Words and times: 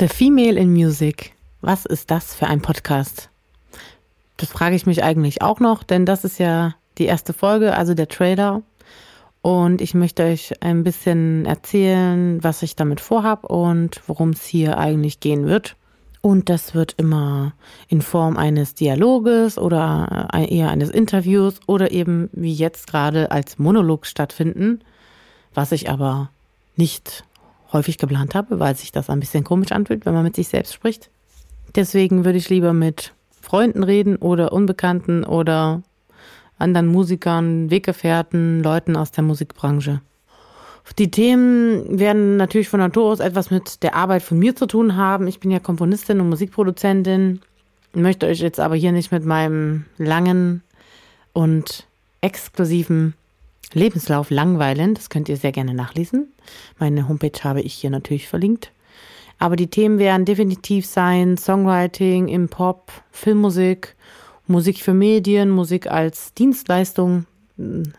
The 0.00 0.08
Female 0.08 0.58
in 0.58 0.72
Music. 0.72 1.34
Was 1.60 1.84
ist 1.84 2.10
das 2.10 2.34
für 2.34 2.46
ein 2.46 2.62
Podcast? 2.62 3.28
Das 4.38 4.48
frage 4.48 4.74
ich 4.74 4.86
mich 4.86 5.04
eigentlich 5.04 5.42
auch 5.42 5.60
noch, 5.60 5.82
denn 5.82 6.06
das 6.06 6.24
ist 6.24 6.38
ja 6.38 6.74
die 6.96 7.04
erste 7.04 7.34
Folge, 7.34 7.76
also 7.76 7.92
der 7.92 8.08
Trailer. 8.08 8.62
Und 9.42 9.82
ich 9.82 9.92
möchte 9.92 10.22
euch 10.22 10.54
ein 10.62 10.84
bisschen 10.84 11.44
erzählen, 11.44 12.42
was 12.42 12.62
ich 12.62 12.76
damit 12.76 13.02
vorhab 13.02 13.44
und 13.44 14.00
worum 14.06 14.30
es 14.30 14.46
hier 14.46 14.78
eigentlich 14.78 15.20
gehen 15.20 15.46
wird. 15.46 15.76
Und 16.22 16.48
das 16.48 16.74
wird 16.74 16.94
immer 16.96 17.52
in 17.88 18.00
Form 18.00 18.38
eines 18.38 18.72
Dialoges 18.72 19.58
oder 19.58 20.30
eher 20.32 20.70
eines 20.70 20.88
Interviews 20.88 21.60
oder 21.66 21.90
eben 21.90 22.30
wie 22.32 22.54
jetzt 22.54 22.86
gerade 22.86 23.32
als 23.32 23.58
Monolog 23.58 24.06
stattfinden, 24.06 24.80
was 25.52 25.72
ich 25.72 25.90
aber 25.90 26.30
nicht 26.76 27.24
häufig 27.72 27.98
geplant 27.98 28.34
habe, 28.34 28.58
weil 28.60 28.76
sich 28.76 28.92
das 28.92 29.10
ein 29.10 29.20
bisschen 29.20 29.44
komisch 29.44 29.72
anfühlt, 29.72 30.06
wenn 30.06 30.14
man 30.14 30.24
mit 30.24 30.36
sich 30.36 30.48
selbst 30.48 30.74
spricht. 30.74 31.10
Deswegen 31.74 32.24
würde 32.24 32.38
ich 32.38 32.48
lieber 32.48 32.72
mit 32.72 33.12
Freunden 33.40 33.82
reden 33.82 34.16
oder 34.16 34.52
Unbekannten 34.52 35.24
oder 35.24 35.82
anderen 36.58 36.88
Musikern, 36.88 37.70
Weggefährten, 37.70 38.62
Leuten 38.62 38.96
aus 38.96 39.12
der 39.12 39.24
Musikbranche. 39.24 40.00
Die 40.98 41.10
Themen 41.10 41.98
werden 41.98 42.36
natürlich 42.36 42.68
von 42.68 42.80
Natur 42.80 43.12
aus 43.12 43.20
etwas 43.20 43.50
mit 43.50 43.82
der 43.82 43.94
Arbeit 43.94 44.22
von 44.22 44.38
mir 44.38 44.56
zu 44.56 44.66
tun 44.66 44.96
haben. 44.96 45.28
Ich 45.28 45.38
bin 45.38 45.50
ja 45.50 45.60
Komponistin 45.60 46.20
und 46.20 46.28
Musikproduzentin, 46.28 47.40
möchte 47.94 48.26
euch 48.26 48.40
jetzt 48.40 48.60
aber 48.60 48.74
hier 48.74 48.92
nicht 48.92 49.12
mit 49.12 49.24
meinem 49.24 49.84
langen 49.98 50.62
und 51.32 51.86
exklusiven 52.20 53.14
Lebenslauf 53.72 54.30
langweilen. 54.30 54.94
Das 54.94 55.10
könnt 55.10 55.28
ihr 55.28 55.36
sehr 55.36 55.52
gerne 55.52 55.74
nachlesen. 55.74 56.32
Meine 56.78 57.08
Homepage 57.08 57.44
habe 57.44 57.60
ich 57.60 57.74
hier 57.74 57.90
natürlich 57.90 58.28
verlinkt. 58.28 58.72
Aber 59.38 59.56
die 59.56 59.68
Themen 59.68 59.98
werden 59.98 60.26
definitiv 60.26 60.86
sein 60.86 61.38
Songwriting 61.38 62.28
im 62.28 62.48
Pop, 62.48 62.92
Filmmusik, 63.10 63.96
Musik 64.46 64.80
für 64.80 64.92
Medien, 64.92 65.48
Musik 65.48 65.90
als 65.90 66.34
Dienstleistung. 66.34 67.24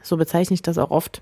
So 0.04 0.18
bezeichne 0.18 0.54
ich 0.54 0.62
das 0.62 0.78
auch 0.78 0.92
oft. 0.92 1.22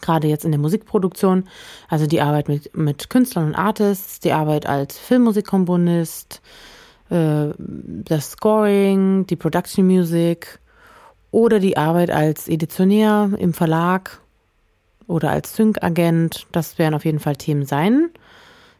Gerade 0.00 0.28
jetzt 0.28 0.44
in 0.44 0.52
der 0.52 0.60
Musikproduktion. 0.60 1.48
Also 1.88 2.06
die 2.06 2.20
Arbeit 2.20 2.48
mit, 2.48 2.76
mit 2.76 3.10
Künstlern 3.10 3.48
und 3.48 3.54
Artists, 3.54 4.20
die 4.20 4.32
Arbeit 4.32 4.66
als 4.66 4.98
Filmmusikkomponist, 4.98 6.40
äh, 7.10 7.48
das 7.58 8.30
Scoring, 8.32 9.26
die 9.26 9.36
Production 9.36 9.86
Music 9.86 10.60
oder 11.32 11.58
die 11.58 11.76
Arbeit 11.76 12.12
als 12.12 12.46
Editionär 12.46 13.30
im 13.38 13.52
Verlag 13.54 14.20
oder 15.08 15.30
als 15.30 15.56
Sync-Agent. 15.56 16.46
Das 16.52 16.78
werden 16.78 16.94
auf 16.94 17.04
jeden 17.04 17.18
Fall 17.18 17.34
Themen 17.34 17.64
sein. 17.64 18.10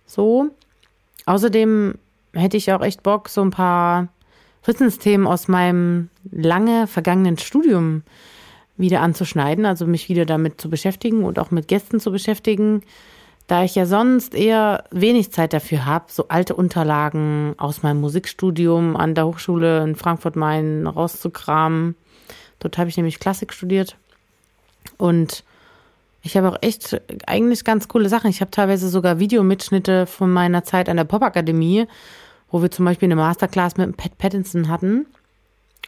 So. 0.07 0.51
Außerdem 1.27 1.95
hätte 2.35 2.57
ich 2.57 2.73
auch 2.73 2.83
echt 2.83 3.03
Bock, 3.03 3.29
so 3.29 3.43
ein 3.43 3.51
paar 3.51 4.09
Wissensthemen 4.65 5.27
aus 5.27 5.49
meinem 5.49 6.09
lange 6.31 6.87
vergangenen 6.87 7.39
Studium 7.39 8.03
wieder 8.77 9.01
anzuschneiden, 9.01 9.67
also 9.67 9.87
mich 9.87 10.09
wieder 10.09 10.27
damit 10.27 10.61
zu 10.61 10.71
beschäftigen 10.71 11.25
und 11.25 11.39
auch 11.39 11.51
mit 11.51 11.69
Gästen 11.69 12.01
zu 12.01 12.11
beschäftigen, 12.11 12.83
da 13.47 13.65
ich 13.65 13.75
ja 13.75 13.87
sonst 13.87 14.35
eher 14.35 14.85
wenig 14.91 15.33
Zeit 15.33 15.53
dafür 15.53 15.85
habe, 15.85 16.07
so 16.09 16.29
alte 16.29 16.55
Unterlagen 16.55 17.55
aus 17.59 17.83
meinem 17.83 18.01
Musikstudium 18.01 18.97
an 18.97 19.15
der 19.15 19.27
Hochschule 19.27 19.83
in 19.83 19.95
Frankfurt-Main 19.95 20.87
rauszukramen 20.87 21.97
Dort 22.63 22.79
habe 22.79 22.89
ich 22.89 22.97
nämlich 22.97 23.19
Klassik 23.19 23.53
studiert. 23.53 23.97
Und 24.99 25.43
ich 26.23 26.37
habe 26.37 26.49
auch 26.49 26.59
echt 26.61 27.01
eigentlich 27.27 27.65
ganz 27.65 27.89
coole 27.89 28.09
Sachen. 28.09 28.31
Ich 28.31 28.41
habe 28.41 28.53
teilweise 28.53 28.89
sogar 28.89 29.19
Videomitschnitte 29.19 30.07
von 30.07 30.33
meiner 30.33 30.63
Zeit 30.63 30.89
an 30.89 30.97
der 30.97 31.05
Popakademie, 31.05 31.87
wo 32.51 32.63
wir 32.63 32.71
zum 32.71 32.85
Beispiel 32.85 33.09
eine 33.09 33.17
Masterclass 33.17 33.77
mit 33.77 33.97
Pat 33.97 34.17
Pattinson 34.19 34.69
hatten. 34.69 35.07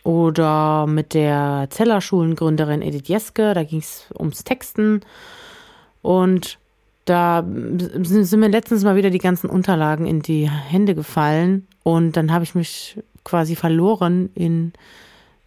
Oder 0.02 0.86
mit 0.86 1.14
der 1.14 1.68
Zellerschulengründerin 1.70 2.82
Edith 2.82 3.08
Jeske. 3.08 3.54
Da 3.54 3.62
ging 3.62 3.78
es 3.78 4.06
ums 4.18 4.42
Texten. 4.42 5.02
Und 6.02 6.58
da 7.04 7.44
sind 7.46 8.40
mir 8.40 8.48
letztens 8.48 8.82
mal 8.82 8.96
wieder 8.96 9.10
die 9.10 9.18
ganzen 9.18 9.48
Unterlagen 9.48 10.06
in 10.06 10.20
die 10.20 10.50
Hände 10.50 10.96
gefallen. 10.96 11.68
Und 11.84 12.16
dann 12.16 12.32
habe 12.32 12.42
ich 12.42 12.56
mich 12.56 12.98
quasi 13.22 13.54
verloren 13.54 14.30
in 14.34 14.72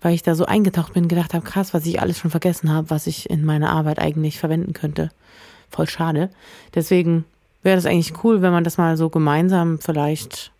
weil 0.02 0.13
ich 0.13 0.24
da 0.24 0.35
so 0.35 0.46
eingetaucht 0.46 0.94
bin, 0.94 1.08
gedacht 1.08 1.34
habe, 1.34 1.46
krass, 1.46 1.74
was 1.74 1.85
ich 1.85 2.02
alles 2.02 2.18
schon 2.19 2.31
vergessen 2.31 2.72
habe, 2.72 2.90
was 2.90 3.08
ich 3.08 3.30
in 3.30 3.44
meiner 3.44 3.72
Arbeit 3.72 4.00
eigentlich 4.00 4.40
verwenden 4.40 4.74
könnte. 4.74 5.09
Voll 5.69 5.88
schade. 5.88 6.30
Deswegen 6.75 7.25
wäre 7.63 7.75
das 7.75 7.85
eigentlich 7.85 8.24
cool, 8.24 8.41
wenn 8.41 8.52
man 8.52 8.63
das 8.63 8.78
mal 8.78 8.97
so 8.97 9.09
gemeinsam 9.09 9.80
vielleicht 9.80 10.52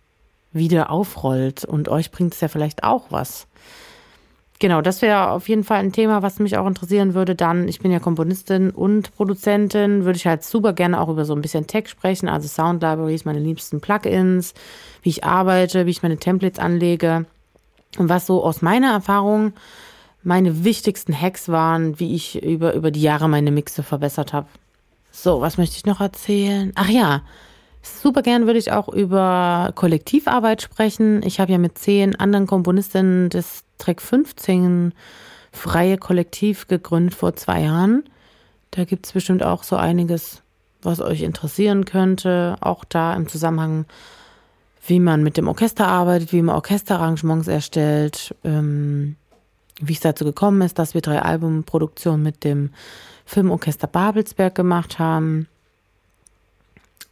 wieder 0.52 0.90
aufrollt 0.90 1.64
und 1.64 1.88
euch 1.88 2.10
bringt 2.10 2.34
es 2.34 2.40
ja 2.40 2.48
vielleicht 2.48 2.84
auch 2.84 3.06
was. 3.10 3.46
Genau, 4.60 4.82
das 4.82 5.02
wäre 5.02 5.30
auf 5.30 5.48
jeden 5.48 5.62
Fall 5.62 5.78
ein 5.78 5.92
Thema, 5.92 6.22
was 6.22 6.40
mich 6.40 6.56
auch 6.56 6.66
interessieren 6.66 7.14
würde. 7.14 7.36
Dann, 7.36 7.68
ich 7.68 7.78
bin 7.78 7.92
ja 7.92 8.00
Komponistin 8.00 8.70
und 8.70 9.14
Produzentin, 9.14 10.04
würde 10.04 10.16
ich 10.16 10.26
halt 10.26 10.42
super 10.42 10.72
gerne 10.72 11.00
auch 11.00 11.08
über 11.08 11.24
so 11.24 11.32
ein 11.32 11.42
bisschen 11.42 11.68
Tech 11.68 11.88
sprechen, 11.88 12.28
also 12.28 12.48
Sound 12.48 12.82
Libraries, 12.82 13.24
meine 13.24 13.38
liebsten 13.38 13.80
Plugins, 13.80 14.54
wie 15.02 15.10
ich 15.10 15.22
arbeite, 15.22 15.86
wie 15.86 15.90
ich 15.90 16.02
meine 16.02 16.16
Templates 16.16 16.58
anlege. 16.58 17.26
Und 17.98 18.08
was 18.08 18.26
so 18.26 18.44
aus 18.44 18.62
meiner 18.62 18.92
Erfahrung 18.92 19.52
meine 20.22 20.64
wichtigsten 20.64 21.18
Hacks 21.18 21.48
waren, 21.48 21.98
wie 22.00 22.14
ich 22.14 22.42
über, 22.42 22.74
über 22.74 22.90
die 22.90 23.02
Jahre 23.02 23.28
meine 23.28 23.50
Mixe 23.50 23.82
verbessert 23.82 24.32
habe. 24.32 24.46
So, 25.10 25.40
was 25.40 25.58
möchte 25.58 25.76
ich 25.76 25.86
noch 25.86 26.00
erzählen? 26.00 26.72
Ach 26.74 26.88
ja, 26.88 27.22
super 27.82 28.22
gern 28.22 28.46
würde 28.46 28.58
ich 28.58 28.72
auch 28.72 28.88
über 28.88 29.72
Kollektivarbeit 29.74 30.62
sprechen. 30.62 31.22
Ich 31.24 31.40
habe 31.40 31.52
ja 31.52 31.58
mit 31.58 31.78
zehn 31.78 32.14
anderen 32.16 32.46
Komponistinnen 32.46 33.30
das 33.30 33.64
Track 33.78 34.00
15 34.00 34.92
freie 35.52 35.98
Kollektiv 35.98 36.66
gegründet 36.66 37.14
vor 37.14 37.34
zwei 37.36 37.62
Jahren. 37.62 38.04
Da 38.70 38.84
gibt 38.84 39.06
es 39.06 39.12
bestimmt 39.12 39.42
auch 39.42 39.62
so 39.62 39.76
einiges, 39.76 40.42
was 40.82 41.00
euch 41.00 41.22
interessieren 41.22 41.84
könnte. 41.84 42.56
Auch 42.60 42.84
da 42.84 43.14
im 43.14 43.28
Zusammenhang 43.28 43.86
wie 44.86 45.00
man 45.00 45.22
mit 45.22 45.36
dem 45.36 45.48
Orchester 45.48 45.86
arbeitet, 45.86 46.32
wie 46.32 46.42
man 46.42 46.54
Orchesterarrangements 46.54 47.48
erstellt, 47.48 48.34
ähm, 48.44 49.16
wie 49.80 49.92
es 49.92 50.00
dazu 50.00 50.24
gekommen 50.24 50.62
ist, 50.62 50.78
dass 50.78 50.94
wir 50.94 51.00
drei 51.00 51.20
Albumproduktionen 51.20 52.22
mit 52.22 52.44
dem 52.44 52.70
Filmorchester 53.24 53.86
Babelsberg 53.86 54.54
gemacht 54.54 54.98
haben. 54.98 55.46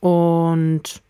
Und 0.00 1.02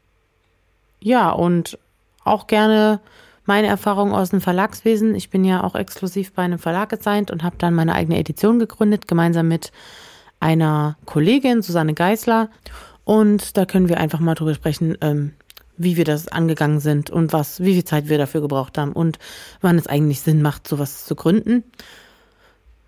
ja, 1.01 1.31
und 1.31 1.79
auch 2.25 2.47
gerne 2.47 3.01
meine 3.45 3.69
Erfahrungen 3.69 4.13
aus 4.13 4.31
dem 4.31 4.41
Verlagswesen. 4.41 5.15
Ich 5.15 5.31
bin 5.31 5.45
ja 5.45 5.63
auch 5.63 5.75
exklusiv 5.75 6.33
bei 6.33 6.43
einem 6.43 6.59
Verlag 6.59 6.89
gesigned 6.89 7.31
und 7.31 7.43
habe 7.43 7.57
dann 7.59 7.75
meine 7.75 7.95
eigene 7.95 8.19
Edition 8.19 8.59
gegründet, 8.59 9.07
gemeinsam 9.07 9.49
mit 9.49 9.71
einer 10.41 10.97
Kollegin, 11.07 11.63
Susanne 11.63 11.95
Geisler. 11.95 12.51
Und 13.05 13.57
da 13.57 13.65
können 13.65 13.89
wir 13.89 13.99
einfach 13.99 14.19
mal 14.19 14.35
drüber 14.35 14.55
sprechen, 14.55 14.99
ähm, 15.01 15.33
wie 15.77 15.97
wir 15.97 16.05
das 16.05 16.29
angegangen 16.29 16.81
sind 16.81 17.11
und 17.11 17.33
was, 17.33 17.61
wie 17.61 17.75
viel 17.75 17.85
Zeit 17.85 18.09
wir 18.09 18.19
dafür 18.19 18.41
gebraucht 18.41 18.79
haben 18.79 18.93
und 18.93 19.19
wann 19.61 19.79
es 19.79 19.87
eigentlich 19.87 20.21
Sinn 20.21 20.43
macht, 20.43 20.67
sowas 20.69 21.05
zu 21.05 21.15
gründen. 21.15 21.65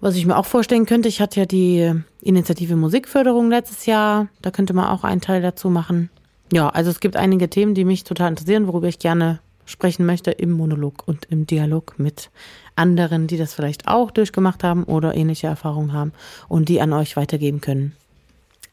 Was 0.01 0.15
ich 0.15 0.27
mir 0.27 0.37
auch 0.37 0.47
vorstellen 0.47 0.87
könnte, 0.87 1.09
ich 1.09 1.21
hatte 1.21 1.41
ja 1.41 1.47
die 1.47 1.93
Initiative 2.23 2.77
Musikförderung 2.77 3.51
letztes 3.51 3.87
Jahr, 3.87 4.29
da 4.43 4.51
könnte 4.51 4.73
man 4.73 4.87
auch 4.87 5.03
einen 5.03 5.21
Teil 5.21 5.43
dazu 5.43 5.71
machen. 5.71 6.09
Ja, 6.53 6.69
also 6.69 6.91
es 6.91 7.01
gibt 7.01 7.17
einige 7.17 7.51
Themen, 7.51 7.75
die 7.75 7.85
mich 7.85 8.05
total 8.05 8.31
interessieren, 8.31 8.69
worüber 8.69 8.89
ich 8.89 8.99
gerne 8.99 9.41
sprechen 9.67 10.07
möchte 10.07 10.31
im 10.31 10.51
Monolog 10.51 11.07
und 11.07 11.27
im 11.27 11.47
Dialog 11.47 11.99
mit 11.99 12.31
anderen, 12.75 13.27
die 13.27 13.37
das 13.37 13.55
vielleicht 13.55 13.87
auch 13.87 14.11
durchgemacht 14.11 14.65
haben 14.65 14.85
oder 14.85 15.15
ähnliche 15.15 15.49
Erfahrungen 15.49 15.93
haben 15.93 16.13
und 16.49 16.69
die 16.69 16.81
an 16.81 16.93
euch 16.93 17.17
weitergeben 17.17 17.61
können. 17.61 17.95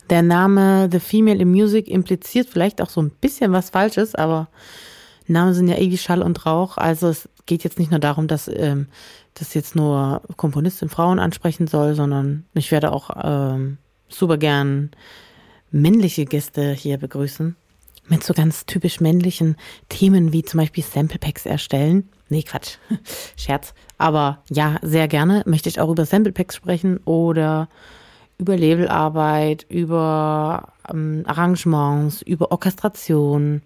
Der 0.09 0.21
Name 0.21 0.87
The 0.91 0.99
Female 0.99 1.41
in 1.41 1.51
Music 1.51 1.87
impliziert 1.87 2.47
vielleicht 2.47 2.81
auch 2.81 2.89
so 2.89 3.01
ein 3.01 3.09
bisschen 3.09 3.51
was 3.51 3.71
Falsches, 3.71 4.13
aber 4.15 4.49
Namen 5.27 5.53
sind 5.53 5.67
ja 5.67 5.77
ewig 5.77 6.01
Schall 6.01 6.21
und 6.21 6.45
Rauch. 6.45 6.77
Also 6.77 7.07
es 7.07 7.27
geht 7.45 7.63
jetzt 7.63 7.79
nicht 7.79 7.91
nur 7.91 7.99
darum, 7.99 8.27
dass 8.27 8.47
ähm, 8.47 8.87
das 9.33 9.53
jetzt 9.53 9.75
nur 9.75 10.21
Komponistin 10.37 10.89
Frauen 10.89 11.19
ansprechen 11.19 11.67
soll, 11.67 11.95
sondern 11.95 12.45
ich 12.53 12.71
werde 12.71 12.91
auch 12.91 13.09
ähm, 13.23 13.77
super 14.07 14.37
gern 14.37 14.91
männliche 15.71 16.25
Gäste 16.25 16.71
hier 16.71 16.97
begrüßen. 16.97 17.55
Mit 18.07 18.23
so 18.23 18.35
ganz 18.35 18.67
typisch 18.67 18.99
männlichen 18.99 19.55
Themen 19.89 20.31
wie 20.31 20.43
zum 20.43 20.59
Beispiel 20.59 20.83
Sample 20.83 21.17
Packs 21.17 21.47
erstellen. 21.47 22.07
Nee, 22.29 22.43
Quatsch. 22.43 22.77
Scherz. 23.35 23.73
Aber 23.97 24.43
ja, 24.49 24.77
sehr 24.83 25.07
gerne 25.07 25.41
möchte 25.47 25.69
ich 25.69 25.79
auch 25.79 25.89
über 25.89 26.05
Sample 26.05 26.31
Packs 26.31 26.55
sprechen 26.55 26.99
oder 27.05 27.67
über 28.37 28.57
Labelarbeit, 28.57 29.65
über 29.69 30.73
ähm, 30.91 31.23
Arrangements, 31.25 32.21
über 32.21 32.51
Orchestration, 32.51 33.61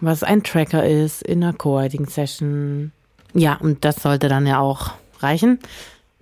was 0.00 0.22
ein 0.22 0.42
Tracker 0.42 0.86
ist 0.86 1.22
in 1.22 1.42
einer 1.42 1.52
Co-Writing-Session. 1.52 2.92
Ja, 3.32 3.56
und 3.56 3.84
das 3.84 3.96
sollte 3.96 4.28
dann 4.28 4.46
ja 4.46 4.58
auch 4.58 4.92
reichen. 5.20 5.58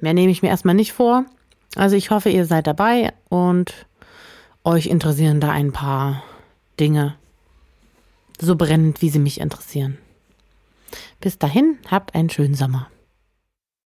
Mehr 0.00 0.14
nehme 0.14 0.30
ich 0.30 0.42
mir 0.42 0.48
erstmal 0.48 0.74
nicht 0.74 0.92
vor. 0.92 1.24
Also 1.74 1.96
ich 1.96 2.10
hoffe, 2.10 2.28
ihr 2.30 2.46
seid 2.46 2.66
dabei 2.66 3.12
und 3.28 3.86
euch 4.64 4.86
interessieren 4.86 5.40
da 5.40 5.50
ein 5.50 5.72
paar 5.72 6.22
Dinge. 6.78 7.14
so 8.40 8.56
brennend, 8.56 9.02
wie 9.02 9.10
sie 9.10 9.20
mich 9.20 9.40
interessieren. 9.40 9.98
Bis 11.20 11.38
dahin, 11.38 11.78
habt 11.88 12.14
einen 12.14 12.28
schönen 12.28 12.54
Sommer. 12.54 12.88